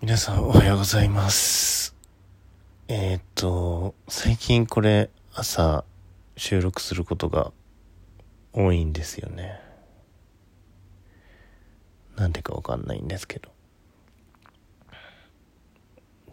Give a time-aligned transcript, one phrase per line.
[0.00, 1.94] 皆さんおはようございます。
[2.88, 5.84] えーっと、最近これ朝
[6.36, 7.52] 収録することが
[8.52, 9.60] 多いんですよね。
[12.16, 13.50] なんでかわかんないんですけど。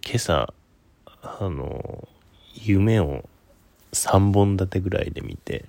[0.03, 0.53] 今朝、
[1.05, 2.07] あの、
[2.55, 3.29] 夢を
[3.91, 5.65] 3本立てぐらいで見て、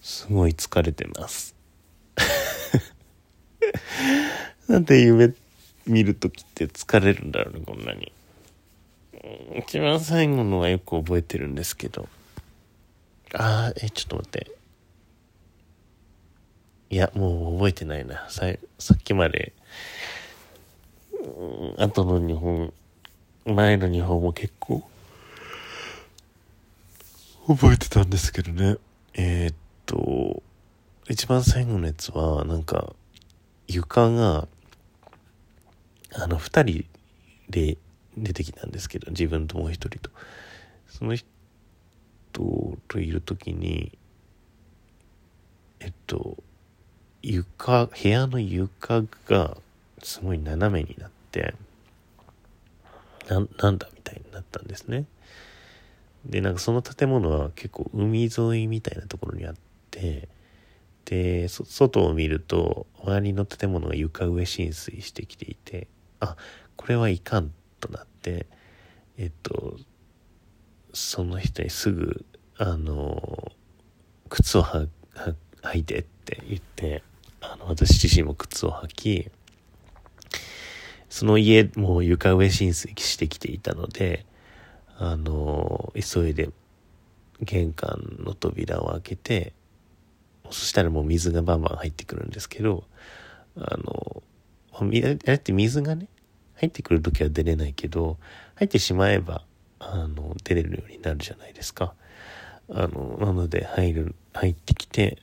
[0.00, 1.54] すごい疲れてます。
[4.66, 5.32] なんで夢
[5.86, 8.12] 見るときって疲れるんだろうね、こんなに。
[9.58, 12.08] 一番最後のはよく覚えてるんですけど。
[13.34, 14.50] あー、え、ちょっと待って。
[16.90, 18.26] いや、もう覚えてないな。
[18.28, 18.46] さ
[18.78, 19.52] さっきまで、
[21.12, 22.72] うん後の2本、
[23.44, 24.88] 前の2本も結構、
[27.48, 28.76] 覚えてたんですけどね。
[29.14, 30.42] えーっと、
[31.08, 32.94] 一番最後のやつは、なんか、
[33.66, 34.48] 床が、
[36.14, 36.84] あの、二人
[37.48, 37.76] で
[38.16, 40.10] 出てきたんですけど、自分ともう一人と。
[40.88, 41.26] その人
[42.88, 43.96] といるときに、
[45.80, 46.36] えっと、
[47.22, 49.56] 床、部屋の床が
[50.02, 51.54] すごい斜めになって、
[53.28, 55.04] な、なんだみたいになったんですね。
[56.24, 59.54] で、なんかその建物は結構海沿いみたいなところにあっ
[59.90, 60.28] て、
[61.04, 65.86] で、そ外を見ると、周りの建物が床上浸水してきていて、
[66.20, 66.36] あ、
[66.76, 68.46] これはいかんとなって、
[69.18, 69.76] えっと、
[70.92, 72.24] その人にすぐ、
[72.58, 73.52] あの、
[74.28, 77.02] 靴をはは履いてって言って、
[77.40, 79.30] あの、私自身も靴を履き、
[81.08, 84.26] その家もう床上浸水してきていたので、
[84.98, 86.50] あの、急いで
[87.40, 89.52] 玄関の扉を開けて、
[90.50, 92.84] そしたらもう水がバンバン入ってくるんですけど、
[93.56, 94.22] あの、
[94.84, 96.08] みあれって水がね、
[96.56, 98.18] 入ってくるときは出れないけど、
[98.56, 99.44] 入ってしまえば、
[99.78, 101.94] あの、出れるようになるじゃないですか。
[102.68, 105.18] あの、なので入る、入ってきて、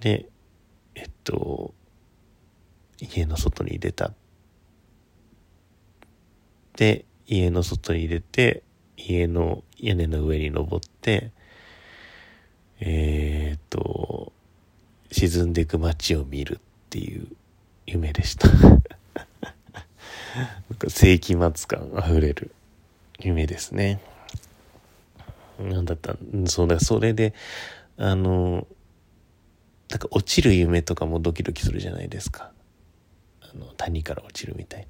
[0.00, 0.28] で、
[0.94, 1.74] えっと、
[2.98, 4.12] 家の外に出た。
[6.76, 8.62] で、家の外に出て、
[8.96, 11.32] 家の屋根の上に登って、
[12.80, 14.32] えーっと、
[15.10, 17.28] 沈んでいく街を見るっていう
[17.86, 18.48] 夢でした。
[18.48, 18.78] なん
[20.78, 22.54] か世紀末感あふれる
[23.20, 24.00] 夢ですね。
[25.58, 27.34] なんだったんそうだ、それで、
[27.96, 28.66] あの、
[29.90, 32.50] なんか落ちる夢とかもドキドキするじゃないですか。
[33.42, 34.86] あの、谷から落ちるみたいな。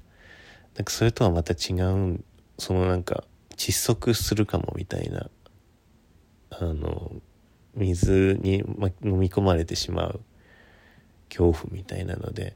[0.77, 2.23] なんかそれとはまた違う、
[2.57, 3.25] そのなんか
[3.57, 5.29] 窒息するかもみたいな、
[6.51, 7.11] あの、
[7.75, 10.21] 水に、ま、飲み込まれてしまう
[11.29, 12.55] 恐怖みたいなので、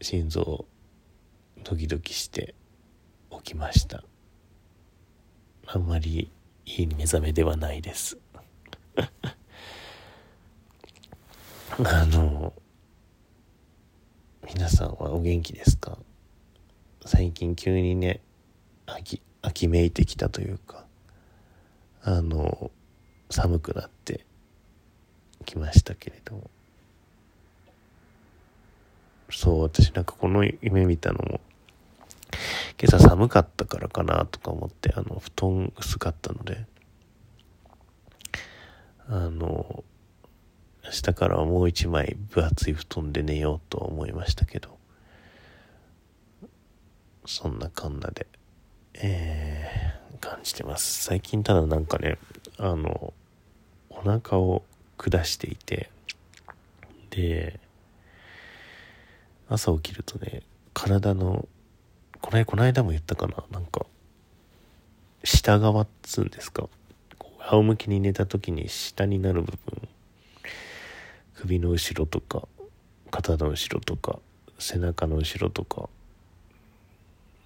[0.00, 0.64] 心臓
[1.64, 2.54] ドキドキして
[3.30, 4.02] 起きました。
[5.66, 6.30] あんまり
[6.66, 8.18] いい目覚めではないです。
[11.78, 12.52] あの、
[14.52, 15.98] 皆さんはお元気ですか？
[17.04, 18.20] 最近急にね、
[18.86, 20.86] 秋、秋めいてきたというか、
[22.02, 22.70] あの、
[23.30, 24.26] 寒くなって
[25.44, 26.50] きましたけれども。
[29.30, 31.40] そう、私なんかこの夢見たのも、
[32.80, 36.64] 今朝寒かったからかなとか思って、あの、布団薄かったので、
[39.08, 39.84] あの、
[40.84, 44.78] 明日からはもう一枚分厚い布団で寝ようとは思いましたけど、
[47.26, 48.26] そんなかんなで、
[48.94, 51.04] えー、感じてます。
[51.04, 52.18] 最近ただなんかね、
[52.56, 53.12] あの、
[53.90, 54.64] お腹を
[54.96, 55.90] 下していて、
[57.10, 57.60] で、
[59.52, 61.48] 朝起きるとね、体の、
[62.20, 63.84] これ、この間も言ったかななんか、
[65.24, 66.68] 下側っつうんですか。
[67.18, 69.88] こう仰向けに寝た時に下になる部分、
[71.34, 72.46] 首の後ろとか、
[73.10, 74.20] 肩の後ろとか、
[74.60, 75.88] 背中の後ろとか、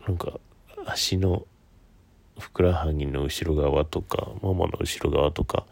[0.06, 0.39] なんか、
[0.85, 1.47] 足の
[2.39, 5.65] ふくらはぎの後ろ側とか、ももの後ろ側とか、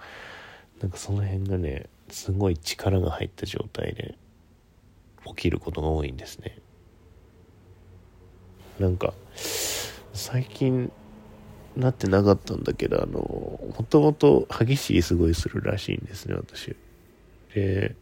[0.80, 4.14] なんかその辺がね、すごい力が入った状態で
[5.26, 6.58] 起きることが多いんですね。
[8.78, 9.14] なんか、
[10.12, 10.90] 最近
[11.76, 16.76] なってなかったんだけど、あの、もともと歯ぎしりすごいするらしいんですね、私。
[17.54, 17.94] で、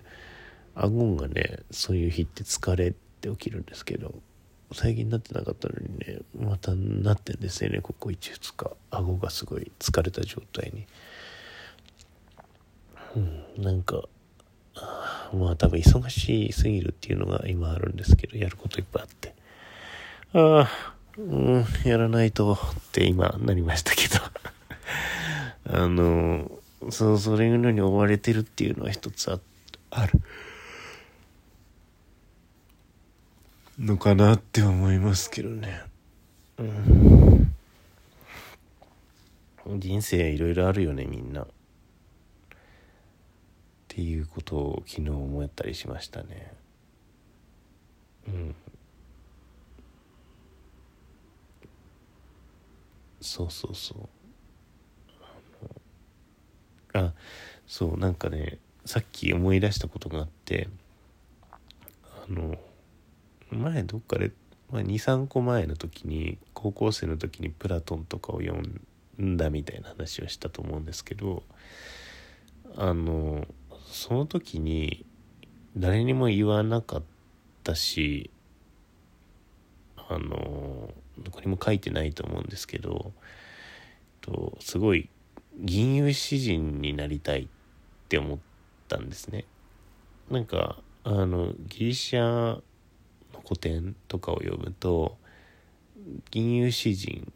[0.75, 4.15] 顎がね、そういう日って疲れて起きるんですけど、
[4.73, 8.77] 最近なってなかったのにね、またなってんですよね、ここ1、2日。
[8.91, 10.87] 顎がすごい疲れた状態に。
[13.17, 13.19] う
[13.61, 14.05] ん、なんか、
[15.33, 19.35] まあ多分忙しすぎるっていうのが今あるんですけど、やることいっぱいあって。
[20.33, 22.59] ああ、うん、やらないとっ
[22.93, 24.17] て今なりましたけど
[25.83, 26.51] あの、
[26.91, 29.39] そう、それいうのに追われてるっていうのは一つあ
[29.91, 30.21] ある。
[33.79, 35.83] のかなって思いますけどね。
[36.59, 37.55] うん。
[39.79, 41.47] 人生いろいろあるよね、みんな。
[43.91, 46.53] っていうことを昨日思ったりしましたね。
[48.29, 48.55] うん。
[53.21, 54.09] そうそうそう
[56.95, 57.13] あ
[57.67, 60.69] そうなんかねさっき思い出したことがあって
[62.29, 62.57] あの
[63.51, 64.33] 前どっかで、
[64.71, 68.59] まあ、23個前の時に高校生の時にプラトンとかを読
[69.21, 71.43] んだみたいな話をしたと思うんですけど
[72.77, 73.47] あの
[73.91, 75.05] その時に
[75.77, 77.03] 誰にも言わなかっ
[77.65, 78.31] たし
[79.97, 83.13] あのどこにも書いてないと思うんですけど
[84.21, 85.09] とすごい
[85.59, 87.49] 銀融詩人になりたいっ
[88.09, 88.39] て思っ
[88.89, 89.45] たんですね。
[90.31, 92.63] なんかあのギリシャの
[93.43, 95.19] 古典とかを読むと
[96.31, 97.33] 銀融詩人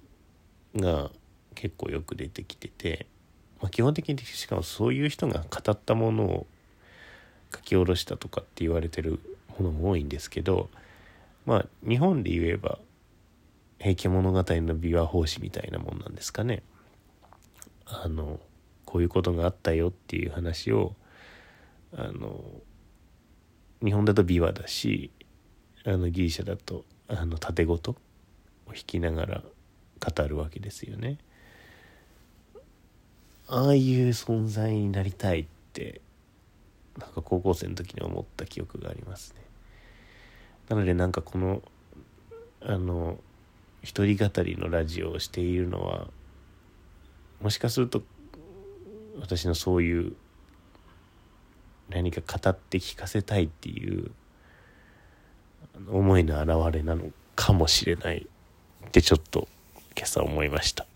[0.77, 1.11] が
[1.55, 3.07] 結構よく出てきてて、
[3.65, 6.47] まあ、基本的にしかもそういう人が語ったものを
[7.51, 9.19] 書き下ろしたとかって言われてる
[9.59, 10.69] ものも多いんですけど
[11.47, 12.79] まあ日本で言えば
[13.81, 16.63] 「平家物語」の琵琶法師みたいなもんなんですかね。
[17.87, 18.39] あの
[18.85, 20.95] こういうことがあったよっていう話を
[21.97, 22.45] あの
[23.83, 25.11] 日本だと琵琶だし
[25.87, 27.93] あのギリシャだとあの縦ごと
[28.67, 29.43] を弾きながら
[30.01, 31.17] 語るわけですよね。
[33.47, 36.01] ああいう存在になりたいって
[36.99, 39.43] なんか高校生の時に思った記憶がありますね。
[40.69, 41.63] なのでなんかこの
[42.63, 43.19] あの
[43.83, 46.09] 一人語りのラジオをしているのは
[47.43, 48.03] もしかすると
[49.21, 50.17] 私のそういう
[51.91, 54.11] 何か語って聞かせたいっていう
[55.89, 58.27] 思いの表れなのかもしれない
[58.87, 59.49] ってちょっと
[59.97, 60.87] 今朝思いました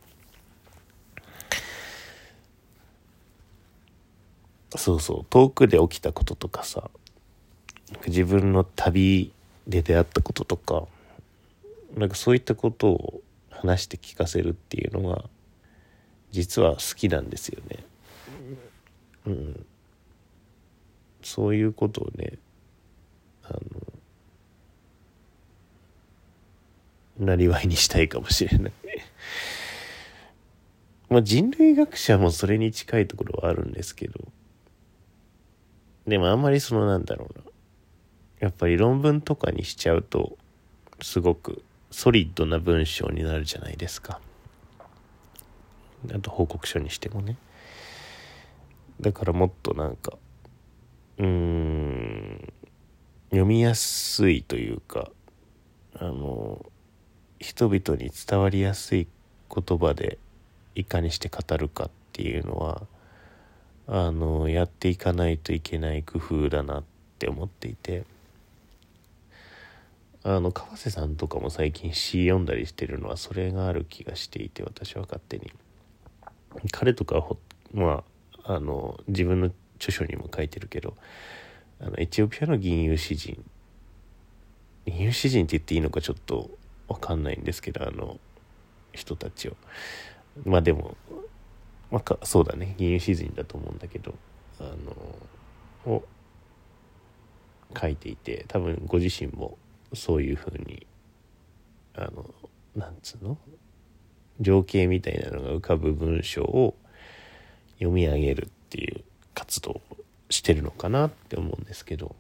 [4.77, 6.91] そうそう遠くで起きたこととかさ
[8.07, 9.33] 自分の旅
[9.67, 10.87] で出会ったこととか
[11.97, 13.21] なんかそういったことを
[13.51, 15.25] 話して聞かせるっていうのが
[16.31, 17.85] 実は好きなんですよね。
[19.27, 19.67] うん。
[21.23, 22.35] そういうことをね、
[23.45, 23.55] あ
[27.19, 28.73] の、なりわいにしたいかもしれない
[31.11, 34.21] まあ人類学者もそれに近いところはあるんですけど、
[36.09, 37.45] でもあんまりそのなんだろうな。
[38.41, 40.39] やっぱり論文とかにしちゃうと、
[41.03, 44.21] すごくソリッドな文章になるじゃないですか。
[46.15, 47.37] あと報告書にしてもね
[49.01, 50.17] だからもっとなんか
[51.19, 52.53] うーん
[53.31, 55.11] 読みやすいというか
[55.99, 56.65] あの
[57.41, 59.07] 人々に伝わりやすい
[59.53, 60.19] 言葉で
[60.75, 62.83] いかにして語るかっていうのは
[63.89, 66.85] あのやっていかないといけない工夫だなっ
[67.19, 68.05] て思っていて。
[70.25, 75.51] あの川瀬さんとかも最近詩読んだりしてるのはそれがある気がしていて私は勝手に。
[76.73, 77.25] 彼とか
[77.73, 78.03] ま
[78.45, 80.97] ああの自分の著書にも書いてるけど
[81.81, 83.43] あのエチオピアの銀融詩人。
[84.87, 86.51] 銀融詩人って言っていいのかちょっと
[86.89, 88.19] 分かんないんですけどあの
[88.93, 89.57] 人たちを。
[90.45, 90.97] まあでも、
[91.91, 92.75] まあ、そうだね。
[92.77, 94.15] 銀融詩人だと思うんだけど
[94.61, 94.65] あ
[95.87, 96.05] のを
[97.81, 99.57] 書いていて多分ご自身も
[99.95, 100.87] そういうふうに
[101.95, 102.25] あの
[102.77, 103.39] なんつうの？
[104.41, 106.75] 情景みたいなのが浮かぶ文章を
[107.79, 109.03] 読み上げるっていう
[109.35, 109.81] 活動を
[110.31, 112.15] してるのかなって思うんですけど。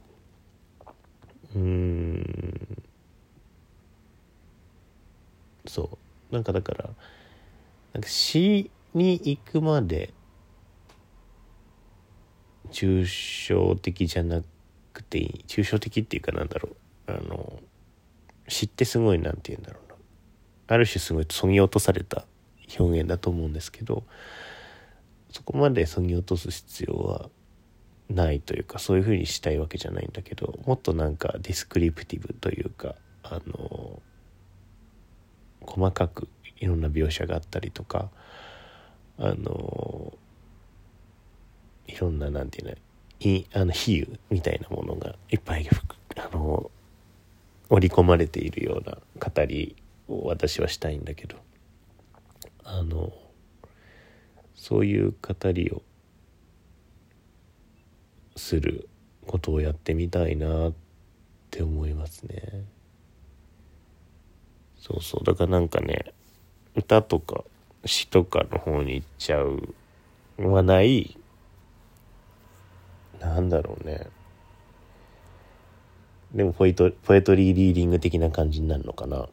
[1.54, 2.82] うん。
[5.66, 5.90] そ
[6.30, 6.34] う。
[6.34, 6.90] なんかだから
[7.92, 10.12] なんか詩に行くまで
[12.70, 13.06] 抽
[13.48, 14.42] 象的じゃな
[14.92, 16.70] くていい抽象的っていうかなんだろ
[17.06, 17.58] うあの
[18.48, 19.94] 詩ってすごいなんて言うんだろうな。
[20.68, 22.26] ある種すごいそぎ落とされた
[22.78, 24.04] 表現だと思うんですけど
[25.30, 27.30] そこまでそぎ落とす必要は
[28.10, 34.02] ないというかそういうふうにしたいわけじゃないんだけどもっとなんかディスクリプティブというかあの
[35.60, 36.28] 細かく
[36.58, 38.10] いろんな描写があったりとか
[39.18, 40.12] あの
[41.86, 42.74] いろんななんていうの
[43.20, 45.68] いあの比喩みたいなものがいっぱい
[46.16, 46.70] あの
[47.68, 49.76] 織り込まれているような語り
[50.08, 51.36] を私はしたいんだけど
[52.64, 53.12] あの
[54.54, 55.82] そういう語りを
[58.36, 58.88] する
[59.26, 60.72] ことをやってみたいなっ
[61.50, 62.64] て思いますね。
[64.78, 65.24] そうそう。
[65.24, 66.12] だからなんかね
[66.74, 67.44] 歌とか
[67.84, 69.74] 詩とかの方に行っちゃう
[70.38, 71.16] はない
[73.20, 74.06] なんだろうね。
[76.32, 79.28] でもポエトポエトリーリーディング的な感じになるのかな。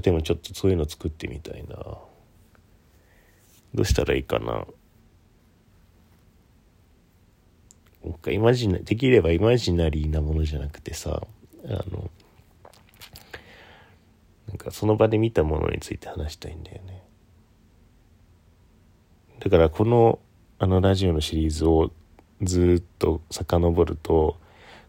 [0.00, 1.76] でもちょっとそういうの作ってみたいな。
[1.76, 4.66] どうしたらいいかな。
[8.04, 11.22] なんかイマジナできればイマジナリーなものじゃなくてさ
[11.66, 12.10] あの
[14.48, 17.02] なんかその場で見たものについて話したいんだよね。
[19.48, 20.18] だからこの
[20.58, 21.90] あのラジオのシリーズを
[22.42, 24.36] ずっと遡ると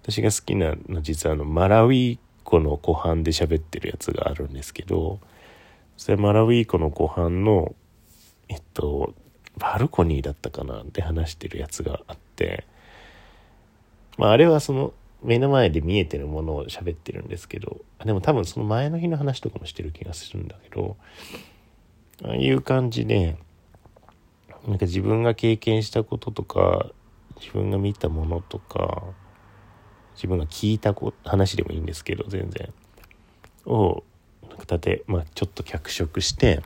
[0.04, 5.20] 私が好きなの実はあのマラウィー湖の湖畔で喋ってるやつがあるんですけど
[5.98, 7.74] それマラウィー湖の湖畔の
[8.50, 9.14] えっと
[9.58, 12.66] バルコニーだったかなで話してるやつがあって
[14.18, 14.94] まああれはその
[15.24, 20.98] 目の前で見えてるものを喋ってるんですけどでも多分その前の日の話とかもしてる気がするんだけど
[22.24, 23.38] ああいう感じで
[24.68, 26.90] なんか自分が経験したこととか
[27.40, 29.04] 自分が見たものとか
[30.16, 32.74] 自分が聞いた話でもいいんですけど全然
[33.66, 34.04] を
[34.50, 36.62] なんかて、まあ、ちょっと脚色して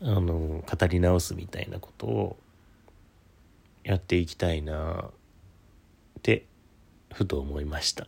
[0.00, 2.36] あの語り直すみたいなことを
[3.82, 5.10] やっていきたいな
[6.18, 6.46] って
[7.12, 8.06] ふと思いました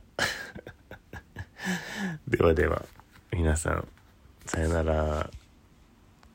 [2.28, 2.84] ではでは
[3.32, 3.88] 皆さん
[4.46, 5.30] さよなら。